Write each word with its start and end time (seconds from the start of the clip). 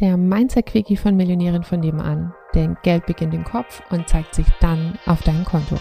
der 0.00 0.16
Mindset-Quickie 0.16 0.96
von 0.96 1.16
Millionären 1.16 1.64
von 1.64 1.80
nebenan. 1.80 2.34
Denn 2.54 2.76
Geld 2.82 3.06
beginnt 3.06 3.34
im 3.34 3.44
Kopf 3.44 3.82
und 3.90 4.08
zeigt 4.08 4.34
sich 4.34 4.46
dann 4.60 4.98
auf 5.06 5.22
deinem 5.22 5.44
Konto. 5.44 5.76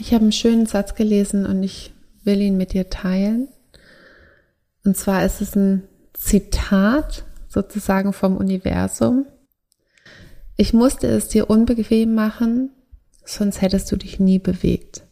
Ich 0.00 0.14
habe 0.14 0.22
einen 0.22 0.32
schönen 0.32 0.66
Satz 0.66 0.94
gelesen 0.94 1.44
und 1.44 1.62
ich 1.62 1.92
will 2.24 2.40
ihn 2.40 2.56
mit 2.56 2.72
dir 2.72 2.88
teilen. 2.88 3.48
Und 4.84 4.96
zwar 4.96 5.24
ist 5.24 5.40
es 5.40 5.56
ein 5.56 5.82
Zitat 6.14 7.24
sozusagen 7.48 8.12
vom 8.12 8.36
Universum. 8.36 9.26
Ich 10.56 10.72
musste 10.72 11.06
es 11.06 11.28
dir 11.28 11.50
unbequem 11.50 12.14
machen, 12.14 12.70
sonst 13.24 13.60
hättest 13.60 13.90
du 13.92 13.96
dich 13.96 14.18
nie 14.18 14.38
bewegt. 14.38 15.04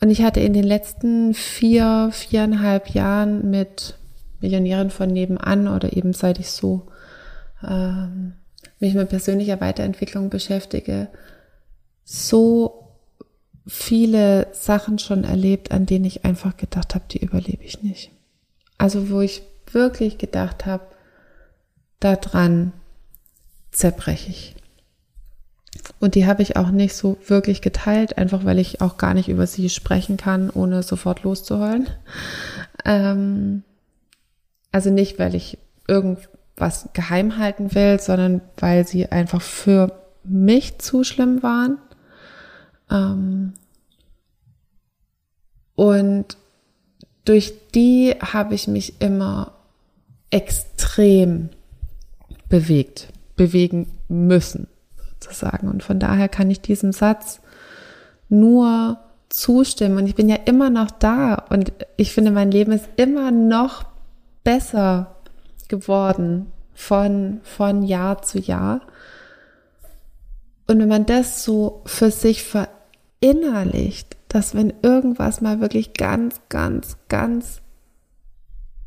Und 0.00 0.10
ich 0.10 0.22
hatte 0.22 0.40
in 0.40 0.52
den 0.52 0.64
letzten 0.64 1.34
vier, 1.34 2.10
viereinhalb 2.12 2.90
Jahren 2.90 3.50
mit 3.50 3.98
Millionären 4.40 4.90
von 4.90 5.08
nebenan 5.08 5.68
oder 5.68 5.96
eben 5.96 6.12
seit 6.12 6.38
ich 6.38 6.50
so 6.50 6.86
ähm, 7.66 8.34
mich 8.80 8.94
mit 8.94 9.08
persönlicher 9.08 9.60
Weiterentwicklung 9.60 10.30
beschäftige, 10.30 11.08
so 12.04 12.84
viele 13.66 14.48
Sachen 14.52 14.98
schon 14.98 15.24
erlebt, 15.24 15.72
an 15.72 15.86
denen 15.86 16.04
ich 16.04 16.24
einfach 16.24 16.56
gedacht 16.56 16.94
habe, 16.94 17.04
die 17.10 17.22
überlebe 17.22 17.64
ich 17.64 17.82
nicht. 17.82 18.10
Also 18.76 19.10
wo 19.10 19.20
ich 19.20 19.42
wirklich 19.72 20.18
gedacht 20.18 20.66
habe, 20.66 20.84
daran 22.00 22.72
zerbreche 23.72 24.30
ich. 24.30 24.54
Und 26.00 26.14
die 26.14 26.26
habe 26.26 26.42
ich 26.42 26.56
auch 26.56 26.70
nicht 26.70 26.94
so 26.94 27.16
wirklich 27.26 27.62
geteilt, 27.62 28.18
einfach 28.18 28.44
weil 28.44 28.58
ich 28.58 28.80
auch 28.80 28.96
gar 28.96 29.14
nicht 29.14 29.28
über 29.28 29.46
sie 29.46 29.68
sprechen 29.70 30.16
kann, 30.16 30.50
ohne 30.50 30.82
sofort 30.82 31.22
loszuheulen. 31.22 31.88
Ähm, 32.84 33.64
also 34.74 34.90
nicht, 34.90 35.20
weil 35.20 35.36
ich 35.36 35.56
irgendwas 35.86 36.88
geheim 36.94 37.38
halten 37.38 37.76
will, 37.76 38.00
sondern 38.00 38.40
weil 38.56 38.84
sie 38.84 39.06
einfach 39.06 39.40
für 39.40 39.92
mich 40.24 40.78
zu 40.78 41.04
schlimm 41.04 41.44
waren. 41.44 41.78
Ähm, 42.90 43.52
und 45.76 46.36
durch 47.24 47.54
die 47.72 48.16
habe 48.20 48.56
ich 48.56 48.66
mich 48.66 49.00
immer 49.00 49.52
extrem 50.30 51.50
bewegt, 52.48 53.10
bewegen 53.36 53.86
müssen 54.08 54.66
sozusagen. 55.20 55.68
Und 55.68 55.84
von 55.84 56.00
daher 56.00 56.28
kann 56.28 56.50
ich 56.50 56.60
diesem 56.60 56.90
Satz 56.90 57.40
nur 58.28 58.98
zustimmen. 59.28 59.98
Und 59.98 60.08
ich 60.08 60.16
bin 60.16 60.28
ja 60.28 60.36
immer 60.46 60.68
noch 60.68 60.90
da 60.90 61.34
und 61.48 61.72
ich 61.96 62.12
finde, 62.12 62.32
mein 62.32 62.50
Leben 62.50 62.72
ist 62.72 62.88
immer 62.96 63.30
noch 63.30 63.93
besser 64.44 65.16
geworden 65.68 66.52
von, 66.74 67.40
von 67.42 67.82
Jahr 67.82 68.22
zu 68.22 68.38
Jahr. 68.38 68.82
Und 70.66 70.78
wenn 70.78 70.88
man 70.88 71.06
das 71.06 71.44
so 71.44 71.82
für 71.86 72.10
sich 72.10 72.44
verinnerlicht, 72.44 74.16
dass 74.28 74.54
wenn 74.54 74.72
irgendwas 74.82 75.40
mal 75.40 75.60
wirklich 75.60 75.94
ganz, 75.94 76.40
ganz, 76.48 76.96
ganz 77.08 77.62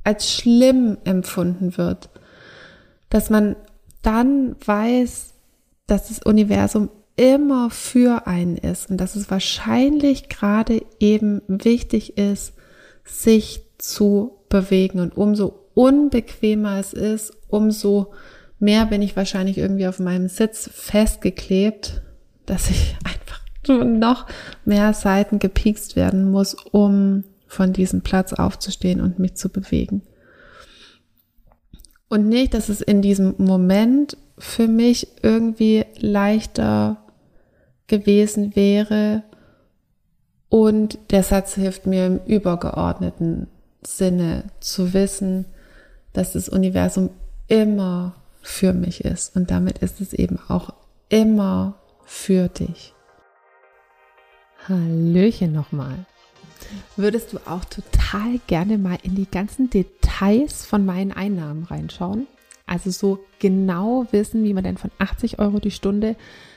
als 0.04 0.32
schlimm 0.32 0.98
empfunden 1.04 1.78
wird, 1.78 2.10
dass 3.10 3.30
man 3.30 3.56
dann 4.02 4.56
weiß, 4.66 5.34
dass 5.88 6.10
das 6.10 6.22
Universum 6.24 6.90
immer 7.16 7.70
für 7.70 8.28
einen 8.28 8.58
ist 8.58 8.90
und 8.90 8.98
dass 8.98 9.16
es 9.16 9.32
wahrscheinlich 9.32 10.30
gerade 10.30 10.86
eben 11.00 11.42
wichtig 11.48 12.18
ist, 12.18 12.54
sich 13.04 13.64
zu 13.78 14.37
bewegen. 14.50 15.00
Und 15.00 15.16
umso 15.18 15.68
unbequemer 15.74 16.80
es 16.80 16.94
ist, 16.94 17.34
umso 17.48 18.14
mehr 18.60 18.86
bin 18.86 19.02
ich 19.02 19.16
wahrscheinlich 19.16 19.58
irgendwie 19.58 19.88
auf 19.88 20.00
meinem 20.00 20.28
Sitz 20.28 20.70
festgeklebt, 20.74 22.02
dass 22.46 22.70
ich 22.70 22.96
einfach 23.04 23.42
noch 23.68 24.28
mehr 24.66 24.94
Seiten 24.94 25.40
gepiekst 25.40 25.96
werden 25.96 26.32
muss, 26.32 26.54
um 26.54 27.24
von 27.48 27.74
diesem 27.74 28.02
Platz 28.02 28.34
aufzustehen 28.34 29.02
und 29.02 29.20
mich 29.20 29.36
zu 29.36 29.50
bewegen. 29.50 30.02
Und 32.10 32.30
nicht, 32.30 32.54
dass 32.54 32.70
es 32.70 32.82
in 32.82 33.02
diesem 33.02 33.36
Moment 33.38 34.18
für 34.38 34.68
mich 34.68 35.08
irgendwie 35.24 35.86
leichter 35.98 37.04
gewesen 37.88 38.56
wäre. 38.56 39.24
Und 40.50 41.00
der 41.12 41.24
Satz 41.24 41.56
hilft 41.56 41.86
mir 41.86 42.06
im 42.06 42.20
übergeordneten 42.26 43.48
Sinne 43.82 44.46
zu 44.60 44.94
wissen, 44.94 45.46
dass 46.14 46.34
das 46.34 46.50
Universum 46.50 47.10
immer 47.48 48.16
für 48.42 48.74
mich 48.74 49.06
ist. 49.06 49.36
Und 49.36 49.52
damit 49.52 49.80
ist 49.80 50.02
es 50.02 50.14
eben 50.14 50.40
auch 50.48 50.74
immer 51.10 51.76
für 52.06 52.48
dich. 52.48 52.94
Hallöchen 54.68 55.54
nochmal. 55.54 56.06
Würdest 56.96 57.34
du 57.34 57.38
auch 57.46 57.64
total 57.66 58.40
gerne 58.48 58.78
mal 58.78 58.98
in 59.04 59.16
die 59.16 59.30
ganzen 59.30 59.70
Details 59.70 60.66
von 60.66 60.86
meinen 60.86 61.12
Einnahmen 61.12 61.64
reinschauen? 61.64 62.28
Also 62.66 62.92
so 62.92 63.20
genau 63.40 64.08
wissen, 64.12 64.44
wie 64.44 64.54
man 64.54 64.64
denn 64.64 64.78
von 64.78 64.92
80 64.98 65.40
Euro 65.40 65.60
die 65.60 65.72
Stunde 65.72 66.16